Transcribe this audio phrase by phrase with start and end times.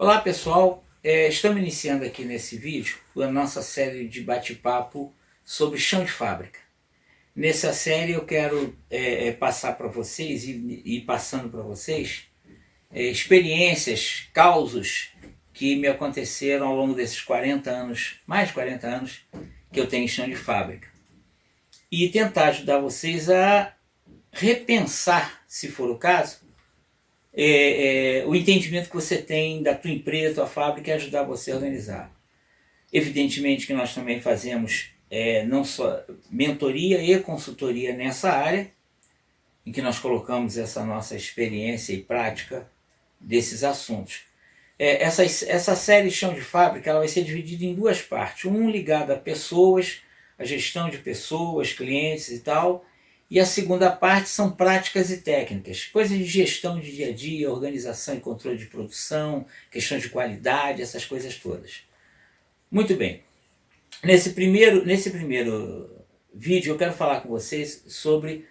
[0.00, 5.12] Olá pessoal, é, estamos iniciando aqui nesse vídeo a nossa série de bate-papo
[5.44, 6.60] sobre chão de fábrica.
[7.34, 12.28] Nessa série eu quero é, é passar para vocês e ir passando para vocês
[12.92, 15.10] é, experiências, causos
[15.52, 19.26] que me aconteceram ao longo desses 40 anos, mais de 40 anos
[19.72, 20.86] que eu tenho em chão de fábrica.
[21.90, 23.74] E tentar ajudar vocês a
[24.30, 26.47] repensar, se for o caso,
[27.40, 31.52] é, é, o entendimento que você tem da tua empresa, tua fábrica e ajudar você
[31.52, 32.12] a organizar.
[32.92, 38.72] Evidentemente que nós também fazemos é, não só mentoria e consultoria nessa área,
[39.64, 42.68] em que nós colocamos essa nossa experiência e prática
[43.20, 44.22] desses assuntos.
[44.76, 48.46] É, essa, essa série Chão de Fábrica ela vai ser dividida em duas partes.
[48.46, 50.00] Um ligado a pessoas,
[50.36, 52.84] a gestão de pessoas, clientes e tal,
[53.30, 57.50] e a segunda parte são práticas e técnicas, coisas de gestão de dia a dia,
[57.50, 61.82] organização e controle de produção, questões de qualidade, essas coisas todas.
[62.70, 63.22] Muito bem.
[64.02, 68.46] Nesse primeiro, nesse primeiro vídeo eu quero falar com vocês sobre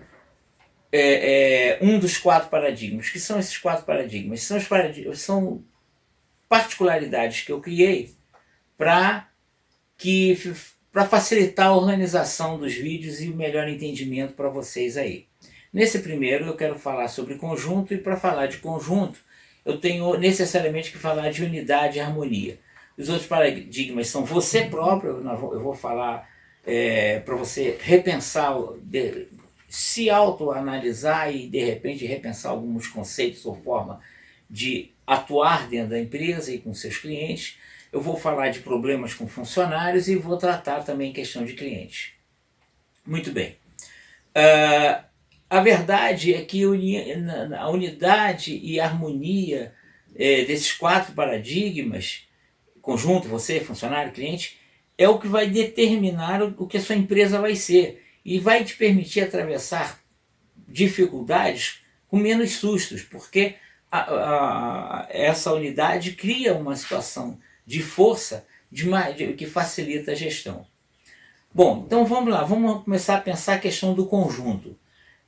[0.91, 3.09] é, é, um dos quatro paradigmas.
[3.09, 4.41] que são esses quatro paradigmas?
[4.41, 5.63] São, os paradigmas, são
[6.47, 8.15] particularidades que eu criei
[8.77, 9.30] para
[9.97, 10.37] que
[10.97, 15.27] para facilitar a organização dos vídeos e o melhor entendimento para vocês aí.
[15.71, 19.19] Nesse primeiro eu quero falar sobre conjunto e para falar de conjunto
[19.63, 22.57] eu tenho necessariamente que falar de unidade e harmonia.
[22.97, 25.21] Os outros paradigmas são você próprio,
[25.53, 26.27] eu vou falar
[26.65, 28.57] é, para você repensar,
[29.69, 34.01] se autoanalisar e de repente repensar alguns conceitos ou forma
[34.49, 37.59] de atuar dentro da empresa e com seus clientes
[37.91, 42.11] eu vou falar de problemas com funcionários e vou tratar também questão de clientes.
[43.05, 43.57] Muito bem.
[44.35, 45.03] Uh,
[45.49, 49.73] a verdade é que a unidade e harmonia
[50.15, 52.27] é, desses quatro paradigmas,
[52.81, 54.59] conjunto, você, funcionário, cliente,
[54.97, 58.75] é o que vai determinar o que a sua empresa vai ser e vai te
[58.75, 60.02] permitir atravessar
[60.67, 63.55] dificuldades com menos sustos, porque
[63.92, 70.66] a, a, essa unidade cria uma situação de força de, de, que facilita a gestão.
[71.54, 74.78] Bom, então vamos lá, vamos começar a pensar a questão do conjunto.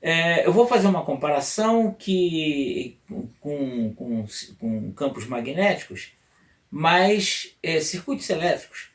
[0.02, 2.98] É, eu vou fazer uma comparação que,
[3.42, 4.26] com, com,
[4.58, 6.14] com campos magnéticos,
[6.72, 8.90] mas é, circuitos elétricos,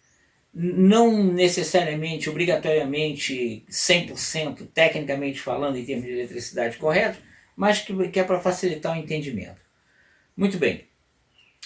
[0.54, 7.18] não necessariamente, obrigatoriamente, 100% tecnicamente falando em termos de eletricidade correto,
[7.56, 9.60] mas que, que é para facilitar o entendimento.
[10.36, 10.86] Muito bem.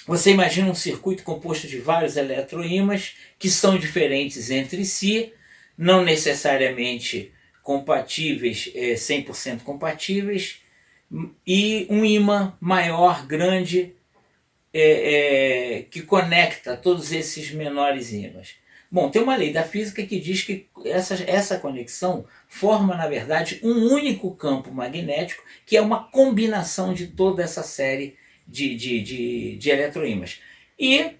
[0.09, 5.35] Você imagina um circuito composto de vários eletroímãs que são diferentes entre si,
[5.77, 7.31] não necessariamente
[7.63, 10.63] compatíveis, é, 100% compatíveis,
[11.47, 13.93] e um imã maior, grande,
[14.73, 18.55] é, é, que conecta todos esses menores ímãs.
[18.91, 23.61] Bom, tem uma lei da física que diz que essa, essa conexão forma, na verdade,
[23.63, 29.57] um único campo magnético, que é uma combinação de toda essa série de, de, de,
[29.57, 30.41] de eletroímãs.
[30.79, 31.11] E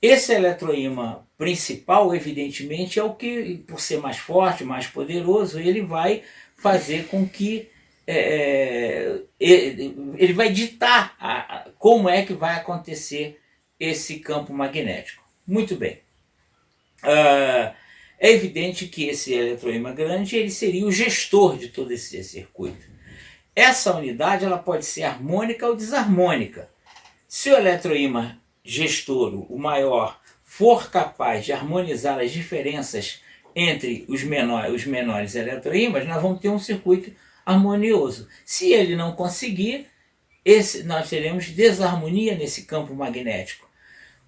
[0.00, 6.22] esse eletroímã principal, evidentemente, é o que, por ser mais forte, mais poderoso, ele vai
[6.56, 7.68] fazer com que
[8.06, 9.72] é, é
[10.18, 13.40] ele vai ditar a, como é que vai acontecer
[13.78, 15.24] esse campo magnético.
[15.46, 16.00] Muito bem.
[17.02, 17.74] Uh,
[18.18, 22.86] é evidente que esse eletroímã grande ele seria o gestor de todo esse circuito.
[23.54, 26.70] Essa unidade ela pode ser harmônica ou desarmônica.
[27.28, 33.20] Se o eletroímã gestor, o maior, for capaz de harmonizar as diferenças
[33.54, 37.12] entre os menores, os menores eletroímãs, nós vamos ter um circuito
[37.44, 38.28] harmonioso.
[38.44, 39.86] Se ele não conseguir,
[40.44, 43.68] esse, nós teremos desarmonia nesse campo magnético.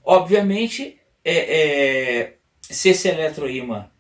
[0.05, 3.91] Obviamente, é, é, se esse eletroímã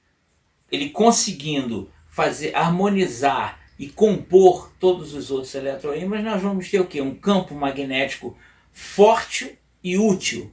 [0.70, 7.00] ele conseguindo fazer harmonizar e compor todos os outros eletroímãs, nós vamos ter o quê?
[7.00, 8.36] Um campo magnético
[8.72, 10.50] forte e útil.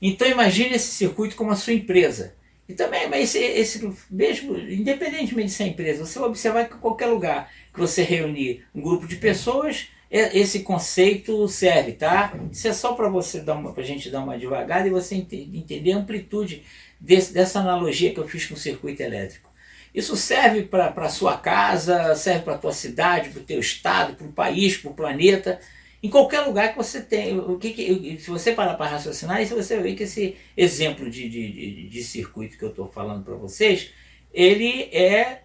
[0.00, 2.34] Então imagine esse circuito como a sua empresa.
[2.68, 6.78] E também, mas esse, esse mesmo, independentemente de ser empresa, você vai observar que em
[6.78, 12.34] qualquer lugar que você reunir um grupo de pessoas, é, esse conceito serve, tá?
[12.50, 15.92] Isso é só para você dar uma, pra gente dar uma devagada e você entender
[15.92, 16.62] a amplitude
[17.00, 19.51] desse, dessa analogia que eu fiz com o circuito elétrico.
[19.94, 24.14] Isso serve para a sua casa, serve para a tua cidade, para o teu estado,
[24.14, 25.60] para o país, para o planeta.
[26.02, 27.38] Em qualquer lugar que você tem.
[27.38, 31.28] O que, que se você parar para raciocinar, isso você vê que esse exemplo de,
[31.28, 33.90] de, de, de circuito que eu estou falando para vocês,
[34.32, 35.42] ele é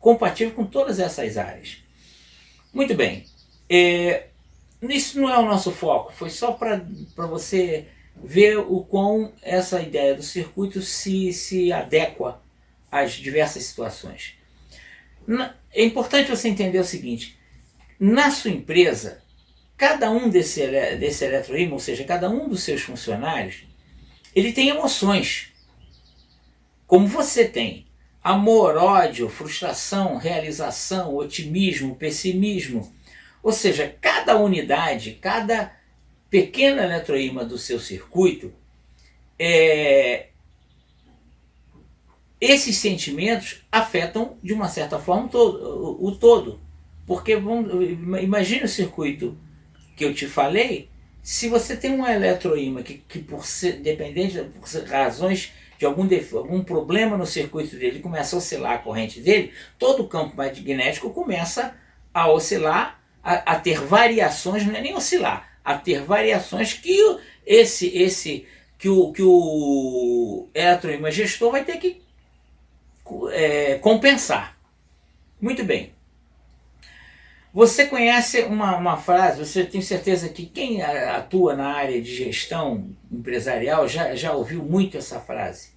[0.00, 1.78] compatível com todas essas áreas.
[2.74, 3.24] Muito bem.
[3.70, 4.26] É,
[4.82, 6.82] isso não é o nosso foco, foi só para
[7.26, 7.86] você
[8.22, 12.40] ver o quão essa ideia do circuito se, se adequa
[12.90, 14.34] às diversas situações.
[15.72, 17.36] É importante você entender o seguinte:
[17.98, 19.22] na sua empresa,
[19.76, 20.66] cada um desse,
[20.98, 23.64] desse eletroímã, ou seja, cada um dos seus funcionários,
[24.34, 25.52] ele tem emoções.
[26.86, 27.86] Como você tem
[28.26, 32.92] amor, ódio, frustração, realização, otimismo, pessimismo.
[33.40, 35.72] Ou seja, cada unidade, cada
[36.28, 38.52] pequeno eletroímã do seu circuito,
[39.38, 40.26] é,
[42.40, 46.60] esses sentimentos afetam de uma certa forma o, todo.
[47.06, 49.36] Porque imagine o circuito
[49.96, 50.90] que eu te falei,
[51.22, 56.62] se você tem um eletroímã que, que por ser dependente por razões de algum, algum
[56.62, 61.74] problema no circuito dele começa a oscilar a corrente dele, todo o campo magnético começa
[62.12, 66.98] a oscilar, a, a ter variações, não é nem oscilar, a ter variações que
[67.46, 68.46] esse, esse
[68.78, 72.05] que o, que o eletroímã gestor vai ter que
[73.32, 74.56] é, compensar.
[75.40, 75.92] Muito bem.
[77.56, 82.90] Você conhece uma, uma frase, você tem certeza que quem atua na área de gestão
[83.10, 85.70] empresarial já, já ouviu muito essa frase,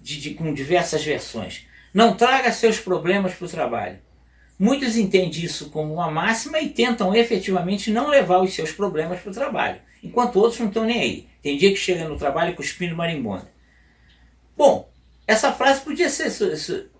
[0.00, 1.66] de, de com diversas versões.
[1.92, 3.98] Não traga seus problemas para o trabalho.
[4.58, 9.30] Muitos entendem isso como uma máxima e tentam efetivamente não levar os seus problemas para
[9.30, 11.28] o trabalho, enquanto outros não estão nem aí.
[11.42, 13.46] Tem dia que chega no trabalho cuspindo marimbondo.
[15.26, 16.30] Essa frase podia ser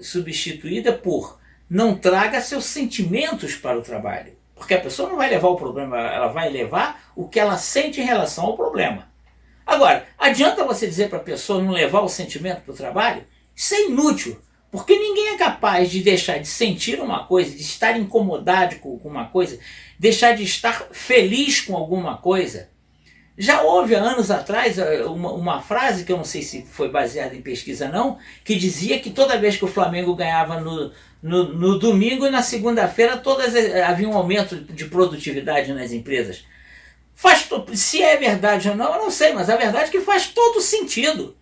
[0.00, 1.38] substituída por
[1.68, 4.36] não traga seus sentimentos para o trabalho.
[4.54, 8.00] Porque a pessoa não vai levar o problema, ela vai levar o que ela sente
[8.00, 9.08] em relação ao problema.
[9.66, 13.24] Agora, adianta você dizer para a pessoa não levar o sentimento para o trabalho?
[13.54, 14.40] Isso é inútil.
[14.70, 19.26] Porque ninguém é capaz de deixar de sentir uma coisa, de estar incomodado com uma
[19.26, 19.58] coisa,
[19.98, 22.70] deixar de estar feliz com alguma coisa,
[23.38, 26.88] já houve há anos atrás eh, uma, uma, frase, que eu não sei se foi
[26.88, 30.90] baseada em pesquisa não, que dizia que toda vez que o Flamengo ganhava no,
[31.22, 36.44] no, no domingo e na segunda-feira todas eh, havia um aumento de produtividade nas empresas.
[37.14, 40.28] Faz, se é verdade ou não, eu não sei, mas a verdade é que faz
[40.28, 41.36] todo sentido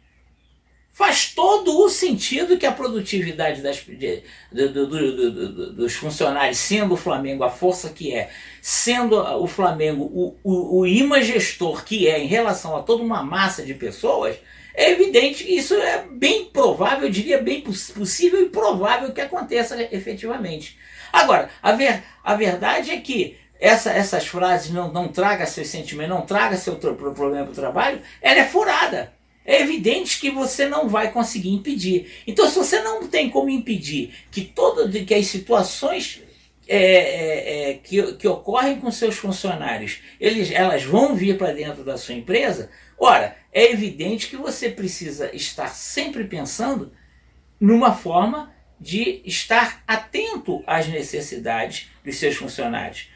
[0.95, 6.95] faz todo o sentido que a produtividade das, de, do, do, do, dos funcionários, sendo
[6.95, 8.31] o Flamengo a força que é,
[8.63, 13.75] sendo o Flamengo o, o, o que é em relação a toda uma massa de
[13.75, 14.37] pessoas,
[14.73, 19.77] é evidente que isso é bem provável, eu diria bem possível e provável que aconteça
[19.93, 20.79] efetivamente.
[21.13, 26.15] Agora, a, ver, a verdade é que essa, essas frases não, não traga seus sentimentos,
[26.15, 29.13] não traga seu problema para o trabalho, ela é furada
[29.45, 32.23] é evidente que você não vai conseguir impedir.
[32.27, 36.23] Então, se você não tem como impedir que todas que as situações
[36.67, 41.85] é, é, é, que, que ocorrem com seus funcionários, eles, elas vão vir para dentro
[41.85, 46.93] da sua empresa, ora, é evidente que você precisa estar sempre pensando
[47.61, 53.09] numa forma de estar atento às necessidades dos seus funcionários.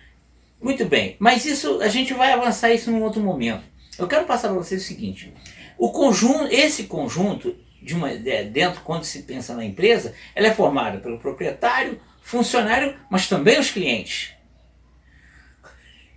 [0.60, 3.62] Muito bem, mas isso a gente vai avançar isso num outro momento.
[3.98, 5.32] Eu quero passar para vocês o seguinte:
[5.78, 10.98] o conjunto, esse conjunto de uma dentro quando se pensa na empresa, ela é formada
[10.98, 14.32] pelo proprietário, funcionário, mas também os clientes.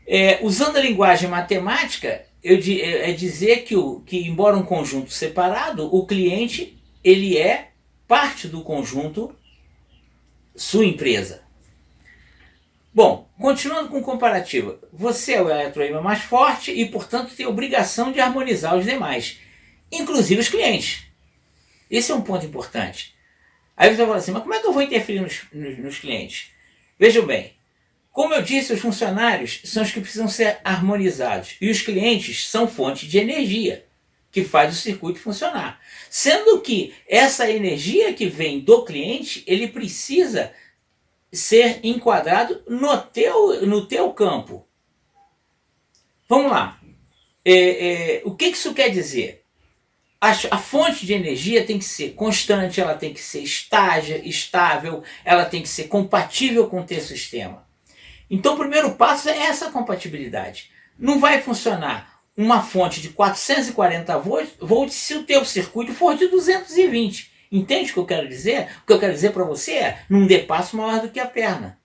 [0.07, 5.11] É, usando a linguagem matemática, eu, é, é dizer que, o, que embora um conjunto
[5.11, 7.69] separado, o cliente ele é
[8.07, 9.33] parte do conjunto
[10.55, 11.43] sua empresa.
[12.93, 18.11] Bom, continuando com o comparativo, você é o eletroímã mais forte e, portanto, tem obrigação
[18.11, 19.39] de harmonizar os demais
[19.91, 21.03] inclusive os clientes.
[21.89, 23.13] Esse é um ponto importante.
[23.75, 25.97] Aí você vai falar assim, mas como é que eu vou interferir nos, nos, nos
[25.99, 26.51] clientes?
[26.97, 27.55] Vejam bem,
[28.11, 32.67] como eu disse, os funcionários são os que precisam ser harmonizados e os clientes são
[32.67, 33.85] fonte de energia
[34.31, 35.79] que faz o circuito funcionar.
[36.09, 40.53] Sendo que essa energia que vem do cliente, ele precisa
[41.31, 44.65] ser enquadrado no teu, no teu campo.
[46.27, 46.79] Vamos lá.
[47.43, 49.40] É, é, o que isso quer dizer?
[50.21, 55.03] A, a, fonte de energia tem que ser constante, ela tem que ser estágio, estável,
[55.25, 57.67] ela tem que ser compatível com o teu sistema.
[58.29, 60.69] Então o primeiro passo é essa compatibilidade.
[60.97, 64.17] Não vai funcionar uma fonte de 440
[64.59, 67.31] volts, se o teu circuito for de 220.
[67.51, 68.69] Entende o que eu quero dizer?
[68.83, 71.25] O que eu quero dizer para você é, não dê passo maior do que a
[71.25, 71.79] perna.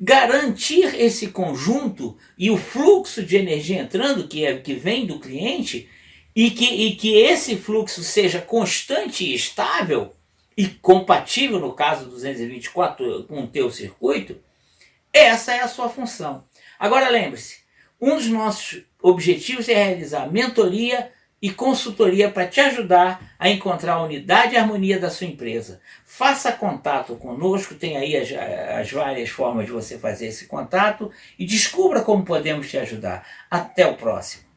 [0.00, 5.88] Garantir esse conjunto e o fluxo de energia entrando, que, é, que vem do cliente,
[6.34, 10.14] e que, e que esse fluxo seja constante e estável
[10.56, 14.36] e compatível, no caso 224, com o teu circuito,
[15.12, 16.44] essa é a sua função.
[16.78, 17.60] Agora lembre-se,
[18.00, 24.02] Um dos nossos objetivos é realizar mentoria e consultoria para te ajudar a encontrar a
[24.02, 25.80] unidade e a harmonia da sua empresa.
[26.04, 28.30] Faça contato conosco, tem aí as,
[28.78, 33.26] as várias formas de você fazer esse contato e descubra como podemos te ajudar.
[33.50, 34.51] Até o próximo.